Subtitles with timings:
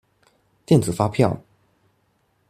[0.65, 1.39] 電子發票